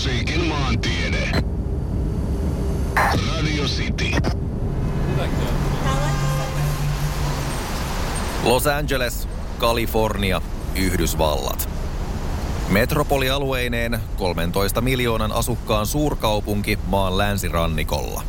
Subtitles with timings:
[0.00, 1.32] ja rockmusiikin maantiede.
[3.36, 4.12] Radio City.
[8.44, 9.28] Los Angeles,
[9.58, 10.42] Kalifornia,
[10.74, 11.68] Yhdysvallat.
[12.68, 18.22] Metropolialueineen 13 miljoonan asukkaan suurkaupunki maan länsirannikolla.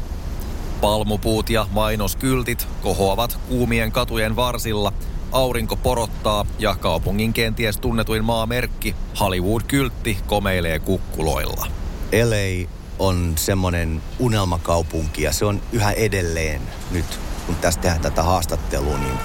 [0.82, 4.94] Palmupuut ja mainoskyltit kohoavat kuumien katujen varsilla,
[5.32, 11.68] aurinko porottaa ja kaupungin kenties tunnetuin maamerkki Hollywood-kyltti komeilee kukkuloilla.
[12.12, 18.98] LA on semmoinen unelmakaupunki ja se on yhä edelleen nyt, kun tästä tehdään tätä haastattelua,
[18.98, 19.16] niin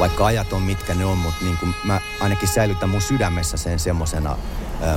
[0.00, 3.78] vaikka ajat on mitkä ne on, mutta niin kuin mä ainakin säilytän mun sydämessä sen
[3.78, 4.36] semmoisena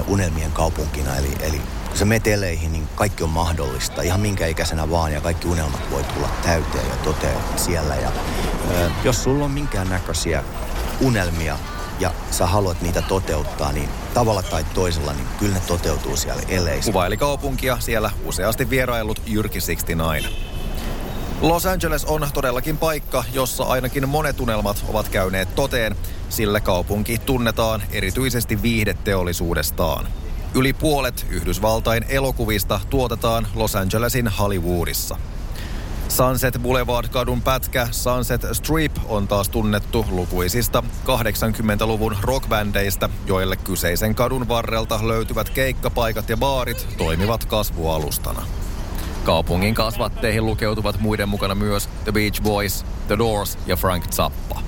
[0.08, 1.16] unelmien kaupunkina.
[1.16, 4.02] Eli, eli kun sä meteleihin, niin kaikki on mahdollista.
[4.02, 7.96] Ihan minkä ikäisenä vaan ja kaikki unelmat voi tulla täyteen ja toteutua siellä.
[7.96, 8.12] Ja,
[9.04, 10.44] jos sulla on minkään näköisiä
[11.02, 11.58] unelmia
[12.00, 16.92] ja sä haluat niitä toteuttaa, niin tavalla tai toisella, niin kyllä ne toteutuu siellä eleissä.
[16.92, 20.32] Kuvaili kaupunkia siellä useasti vierailut Jyrki 69.
[21.42, 25.96] Los Angeles on todellakin paikka, jossa ainakin monet unelmat ovat käyneet toteen,
[26.30, 30.08] sillä kaupunki tunnetaan erityisesti viihdeteollisuudestaan.
[30.54, 35.18] Yli puolet Yhdysvaltain elokuvista tuotetaan Los Angelesin Hollywoodissa.
[36.18, 45.08] Sunset Boulevard-kadun pätkä Sunset Strip on taas tunnettu lukuisista 80-luvun rockbändeistä, joille kyseisen kadun varrelta
[45.08, 48.46] löytyvät keikkapaikat ja baarit toimivat kasvualustana.
[49.24, 54.63] Kaupungin kasvatteihin lukeutuvat muiden mukana myös The Beach Boys, The Doors ja Frank Zappa.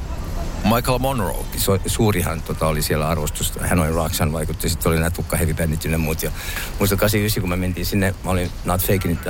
[0.66, 1.46] Michael Monroe.
[1.58, 3.68] So, suurihan tota, oli siellä arvostusta.
[3.68, 4.70] Hän oli Roxanne vaikutti.
[4.70, 6.24] Sitten oli nämä tukka heavy bandit ja muut.
[6.24, 6.32] Ja
[6.80, 9.28] muista 89, kun mä mentiin sinne, mä olin Not Faking It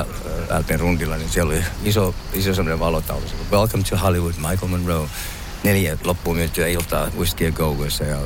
[0.51, 3.23] Alpen rundilla, niin siellä oli iso, iso semmoinen valotaulu.
[3.51, 5.07] Welcome to Hollywood, Michael Monroe.
[5.63, 7.75] Neljä loppuun myytyä iltaa Whiskey go
[8.07, 8.17] ja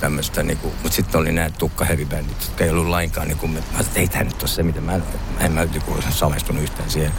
[0.00, 3.58] tämmöistä, niinku, mutta sitten oli nämä tukka heavy bandit, jotka ei ollut lainkaan, niinku, mä
[3.58, 5.00] ajattelin, että ei tämä nyt ole se, mitä mä,
[5.40, 7.12] en mä niinku, samaistunut yhtään siihen.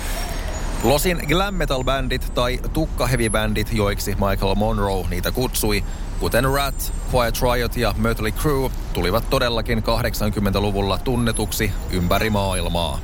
[0.85, 5.83] Losin glam metal bandit tai tukka heavy bandit, joiksi Michael Monroe niitä kutsui,
[6.19, 12.99] kuten Rat, Quiet Riot ja Mötley Crue, tulivat todellakin 80-luvulla tunnetuksi ympäri maailmaa.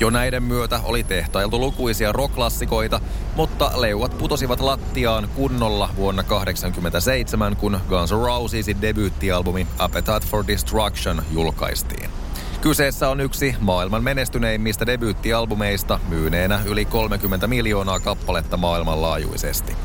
[0.00, 3.00] Jo näiden myötä oli tehtailtu lukuisia rock-klassikoita,
[3.36, 11.22] mutta leuat putosivat lattiaan kunnolla vuonna 1987, kun Guns N' Rosesin debyyttialbumi Appetite for Destruction
[11.30, 12.17] julkaistiin.
[12.60, 19.76] Kyseessä on yksi maailman menestyneimmistä debyyttialbumeista myyneenä yli 30 miljoonaa kappaletta maailmanlaajuisesti.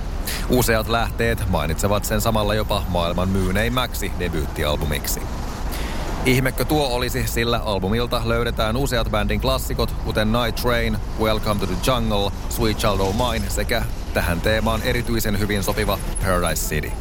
[0.49, 5.21] Useat lähteet mainitsevat sen samalla jopa maailman myyneimmäksi debyyttialbumiksi.
[6.25, 11.91] Ihmekö tuo olisi, sillä albumilta löydetään useat bändin klassikot, kuten Night Train, Welcome to the
[11.91, 16.91] Jungle, Sweet Child O' Mine sekä tähän teemaan erityisen hyvin sopiva Paradise City.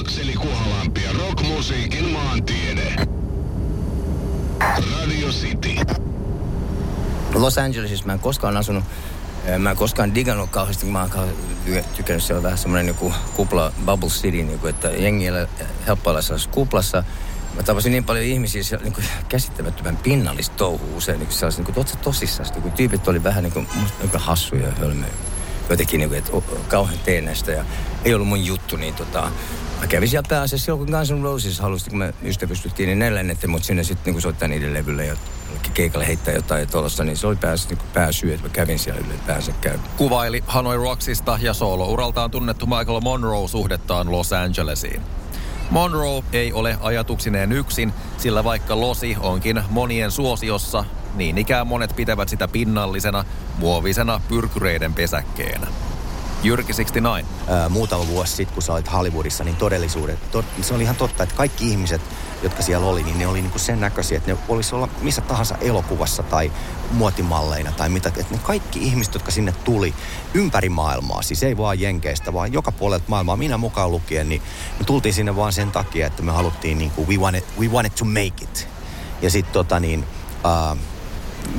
[0.00, 0.89] Akseli Kuhalampi ja
[1.30, 2.96] rockmusiikin maantiede.
[4.60, 5.76] Radio City.
[7.34, 8.84] Los Angelesissa mä en koskaan asunut
[9.58, 11.28] Mä en koskaan digannut kauheasti, mä oon
[11.96, 15.26] tykännyt siellä vähän semmoinen niin kupla, bubble city, niin kuin, että jengi
[15.86, 16.20] helppo olla
[16.50, 17.04] kuplassa.
[17.56, 21.74] Mä tapasin niin paljon ihmisiä siellä niin kuin käsittämättömän pinnallista touhua usein, niin kuin niin
[21.74, 22.48] kuin, tosissaan.
[22.50, 23.68] Niin kuin, tyypit oli vähän niin kuin,
[24.00, 25.12] niin kuin hassuja ja hölmöjä.
[25.70, 26.32] Jotenkin niin kuin, että
[26.68, 27.64] kauhean teen näistä ja
[28.04, 29.30] ei ollut mun juttu, niin tota,
[29.80, 33.14] Mä kävin siellä pääasiassa silloin, kun Guns N' Roses halusi, kun me ystävystyttiin, niin ne
[33.14, 35.16] lennettiin mut sinne sitten niin soittaa niiden levylle ja
[35.74, 39.52] keikalle heittää jotain tuollaista, niin se oli pääs, niin pääsyy, että mä kävin siellä ylipäänsä
[39.60, 39.78] käy.
[39.96, 45.02] Kuvaili Hanoi Rocksista ja soolouraltaan tunnettu Michael Monroe suhdettaan Los Angelesiin.
[45.70, 50.84] Monroe ei ole ajatuksineen yksin, sillä vaikka Losi onkin monien suosiossa,
[51.14, 53.24] niin ikään monet pitävät sitä pinnallisena,
[53.58, 55.66] muovisena pyrkyreiden pesäkkeenä.
[56.42, 57.24] Jyrki 69.
[57.48, 61.22] Ää, muutama vuosi sitten, kun sä olit Hollywoodissa, niin todellisuudet, to, se oli ihan totta,
[61.22, 62.00] että kaikki ihmiset,
[62.42, 65.20] jotka siellä oli, niin ne oli niin kuin sen näköisiä, että ne olisi olla missä
[65.20, 66.52] tahansa elokuvassa tai
[66.90, 68.08] muotimalleina tai mitä.
[68.08, 69.94] Että ne kaikki ihmiset, jotka sinne tuli
[70.34, 74.42] ympäri maailmaa, siis ei vaan Jenkeistä, vaan joka puolelta maailmaa, minä mukaan lukien, niin
[74.78, 77.92] me tultiin sinne vaan sen takia, että me haluttiin niin kuin, we wanted, we wanted
[77.98, 78.68] to make it.
[79.22, 80.04] Ja sitten tota niin,
[80.44, 80.78] uh,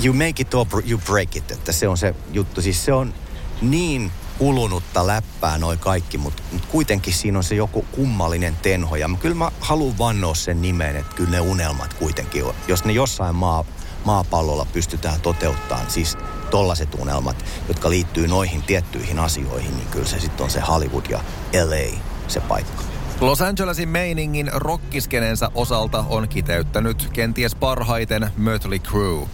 [0.03, 2.61] you make it or you break it, että se on se juttu.
[2.61, 3.13] Siis se on
[3.61, 8.95] niin kulunutta läppää noin kaikki, mutta mut kuitenkin siinä on se joku kummallinen tenho.
[8.95, 12.53] Ja kyllä mä haluan vannoa sen nimen, että kyllä ne unelmat kuitenkin on.
[12.67, 13.65] Jos ne jossain maa,
[14.05, 16.17] maapallolla pystytään toteuttamaan, siis
[16.49, 21.19] tollaset unelmat, jotka liittyy noihin tiettyihin asioihin, niin kyllä se sitten on se Hollywood ja
[21.65, 22.83] LA se paikka.
[23.19, 29.27] Los Angelesin meiningin rockiskenensä osalta on kiteyttänyt kenties parhaiten Mötley Crue.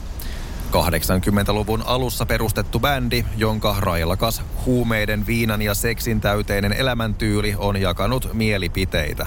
[0.72, 9.26] 80-luvun alussa perustettu bändi, jonka railakas huumeiden, viinan ja seksin täyteinen elämäntyyli on jakanut mielipiteitä.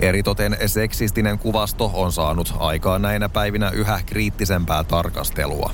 [0.00, 5.70] Eritoten seksistinen kuvasto on saanut aikaan näinä päivinä yhä kriittisempää tarkastelua.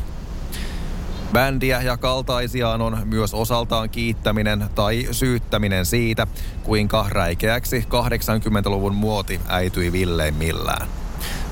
[1.32, 6.26] Bändiä ja kaltaisiaan on myös osaltaan kiittäminen tai syyttäminen siitä,
[6.62, 11.03] kuinka räikeäksi 80-luvun muoti äityi villeimmillään.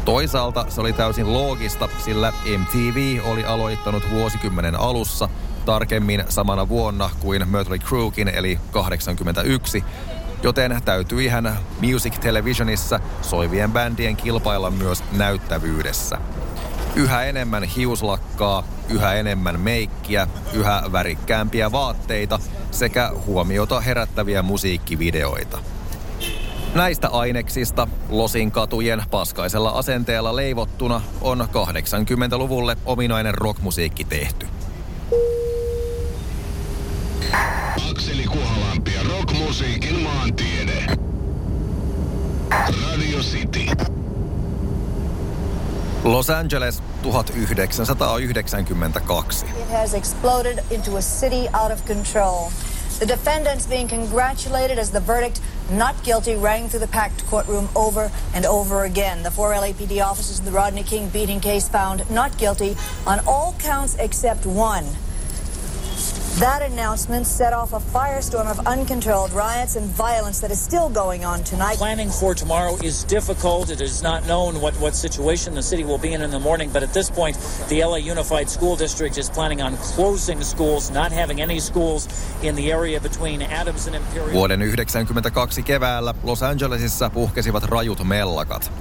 [0.05, 5.29] Toisaalta se oli täysin loogista, sillä MTV oli aloittanut vuosikymmenen alussa,
[5.65, 9.85] tarkemmin samana vuonna kuin Mötley Cruekin eli 81,
[10.43, 16.19] joten täytyi hän Music Televisionissa soivien bändien kilpailla myös näyttävyydessä.
[16.97, 22.39] Yhä enemmän hiuslakkaa, yhä enemmän meikkiä, yhä värikkäämpiä vaatteita
[22.71, 25.59] sekä huomiota herättäviä musiikkivideoita.
[26.75, 34.47] Näistä aineksista Losin katujen paskaisella asenteella leivottuna on 80-luvulle ominainen rockmusiikki tehty.
[37.91, 40.87] Akseli Kuhalampi ja rockmusiikin maantiede.
[42.51, 43.67] Radio City.
[46.05, 49.47] Los Angeles 1992.
[49.47, 52.51] It has exploded into a city out of control.
[52.99, 55.41] The defendants being congratulated as the verdict
[55.71, 59.23] not guilty rang through the packed courtroom over and over again.
[59.23, 63.55] The four LAPD officers in the Rodney King beating case found not guilty on all
[63.59, 64.87] counts except one.
[66.41, 71.27] That announcement set off a firestorm of uncontrolled riots and violence that is still going
[71.27, 71.77] on tonight.
[71.77, 73.71] Planning for tomorrow is difficult.
[73.71, 76.71] It is not known what, what situation the city will be in in the morning,
[76.73, 77.37] but at this point,
[77.69, 82.09] the LA Unified School District is planning on closing schools, not having any schools
[82.43, 84.33] in the area between Adams and Imperial.
[84.33, 88.73] Vuoden 1992 keväällä Los Angelesissa puhkesivat rajut mellakat.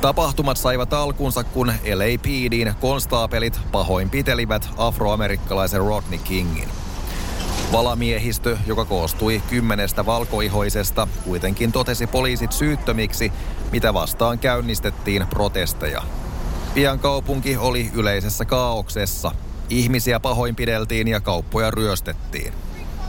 [0.00, 6.68] Tapahtumat saivat alkunsa, kun LAPDin konstaapelit pahoinpitelivät afroamerikkalaisen Rodney Kingin.
[7.72, 13.32] Valamiehistö, joka koostui kymmenestä valkoihoisesta, kuitenkin totesi poliisit syyttömiksi,
[13.72, 16.02] mitä vastaan käynnistettiin protesteja.
[16.74, 19.32] Pian kaupunki oli yleisessä kaauksessa.
[19.70, 22.52] Ihmisiä pahoinpideltiin ja kauppoja ryöstettiin.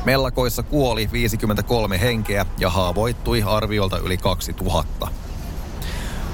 [0.05, 5.07] Mellakoissa kuoli 53 henkeä ja haavoittui arviolta yli 2000.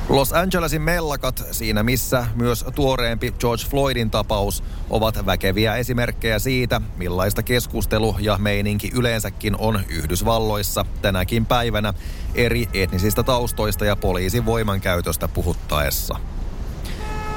[0.09, 7.43] Los Angelesin mellakat, siinä missä myös tuoreempi George Floydin tapaus, ovat väkeviä esimerkkejä siitä, millaista
[7.43, 11.93] keskustelu ja meininki yleensäkin on Yhdysvalloissa tänäkin päivänä
[12.35, 16.19] eri etnisistä taustoista ja poliisin voimankäytöstä puhuttaessa.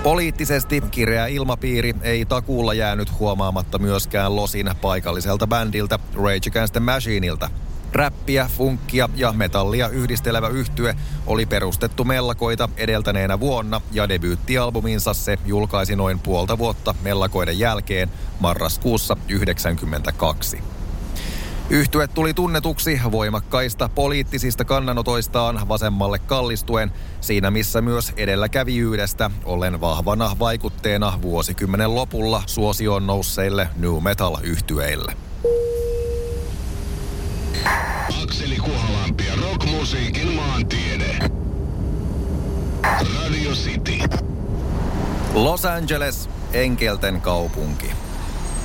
[0.02, 7.50] Poliittisesti kireä ilmapiiri ei takuulla jäänyt huomaamatta myöskään Losin paikalliselta bändiltä Rage Against the Machineilta–
[7.92, 10.96] Räppiä, funkkia ja metallia yhdistelevä yhtye
[11.26, 18.10] oli perustettu mellakoita edeltäneenä vuonna ja debyyttialbuminsa se julkaisi noin puolta vuotta mellakoiden jälkeen
[18.40, 20.62] marraskuussa 1992.
[21.70, 31.18] Yhtye tuli tunnetuksi voimakkaista poliittisista kannanotoistaan vasemmalle kallistuen, siinä missä myös edelläkävijyydestä ollen vahvana vaikutteena
[31.22, 34.36] vuosikymmenen lopulla suosioon nousseille new metal
[38.30, 41.18] Akseli Kuhalampi ja rockmusiikin maantiede.
[42.82, 43.98] Radio City.
[45.34, 47.86] Los Angeles, enkelten kaupunki.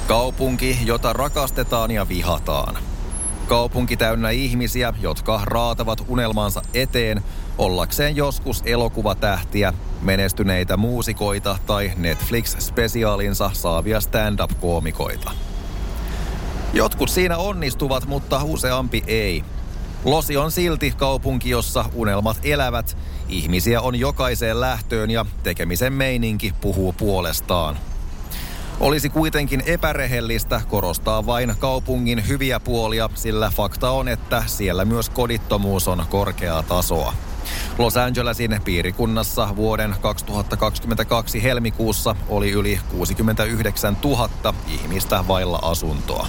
[0.07, 2.77] Kaupunki, jota rakastetaan ja vihataan.
[3.47, 7.23] Kaupunki täynnä ihmisiä, jotka raatavat unelmansa eteen
[7.57, 15.31] ollakseen joskus elokuvatähtiä, menestyneitä muusikoita tai Netflix-spesiaalinsa saavia stand-up-koomikoita.
[16.73, 19.43] Jotkut siinä onnistuvat, mutta useampi ei.
[20.03, 22.97] Losi on silti kaupunki, jossa unelmat elävät,
[23.29, 27.77] ihmisiä on jokaiseen lähtöön ja tekemisen meininki puhuu puolestaan.
[28.79, 35.87] Olisi kuitenkin epärehellistä korostaa vain kaupungin hyviä puolia, sillä fakta on, että siellä myös kodittomuus
[35.87, 37.13] on korkeaa tasoa.
[37.77, 44.29] Los Angelesin piirikunnassa vuoden 2022 helmikuussa oli yli 69 000
[44.67, 46.27] ihmistä vailla asuntoa.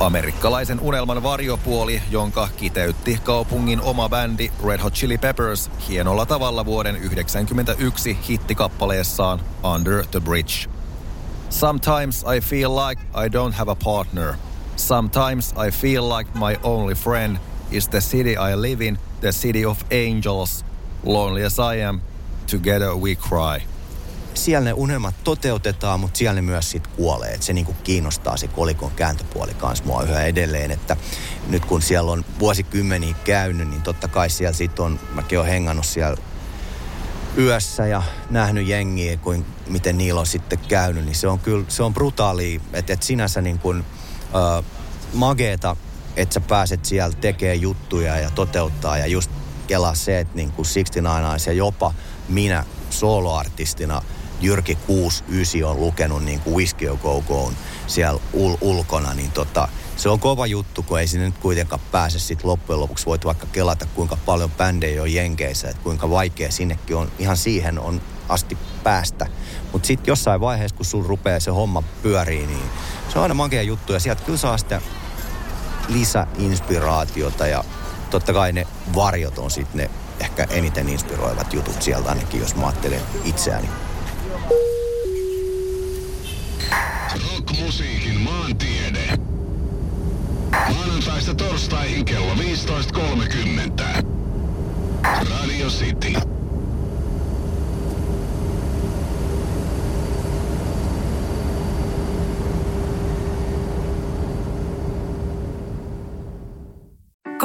[0.00, 6.94] Amerikkalaisen unelman varjopuoli, jonka kiteytti kaupungin oma bändi Red Hot Chili Peppers hienolla tavalla vuoden
[6.94, 9.40] 1991 hittikappaleessaan
[9.74, 10.70] Under the Bridge.
[11.50, 14.34] Sometimes I feel like I don't have a partner.
[14.76, 17.36] Sometimes I feel like my only friend
[17.72, 20.64] is the city I live in, the city of angels.
[21.04, 22.00] Lonely as I am,
[22.46, 23.69] together we cry.
[24.34, 27.32] Siellä ne unelmat toteutetaan, mutta siellä ne myös sit kuolee.
[27.32, 30.70] Et se niinku kiinnostaa se kolikon kääntöpuoli kanssa mua yhä edelleen.
[30.70, 30.96] Että
[31.48, 35.86] nyt kun siellä on vuosikymmeniä käynyt, niin totta kai siellä sit on, mäkin olen hengannut
[35.86, 36.16] siellä
[37.38, 41.82] yössä ja nähnyt jengiä, kuin, miten niillä on sitten käynyt, niin se on kyllä, se
[41.82, 43.84] on brutaali, että et sinänsä niin kuin,
[44.34, 44.64] äh,
[45.12, 45.76] mageeta,
[46.16, 49.30] että sä pääset siellä tekemään juttuja ja toteuttaa ja just
[49.66, 51.94] kelaa se, että niin kuin 69 ja jopa
[52.28, 54.02] minä soloartistina
[54.40, 57.52] Jyrki 69 on lukenut niin kuin Whiskey Go
[57.86, 62.18] siellä ul- ulkona, niin tota, se on kova juttu, kun ei sinne nyt kuitenkaan pääse
[62.18, 63.06] sitten loppujen lopuksi.
[63.06, 67.12] Voit vaikka kelata, kuinka paljon bändejä on Jenkeissä, että kuinka vaikea sinnekin on.
[67.18, 69.26] Ihan siihen on asti päästä.
[69.72, 72.62] Mutta sitten jossain vaiheessa, kun sun rupeaa se homma pyörii, niin
[73.12, 73.92] se on aina makea juttu.
[73.92, 74.82] Ja sieltä kyllä saa sitä
[75.88, 77.64] lisäinspiraatiota ja
[78.10, 82.66] totta kai ne varjot on sitten ne ehkä eniten inspiroivat jutut sieltä ainakin, jos mä
[82.66, 83.68] ajattelen itseäni.
[87.14, 89.18] Rockmusiikin maantiede.
[90.50, 94.04] Maanantaista torstaihin kello 15.30.
[95.30, 96.29] Radio City.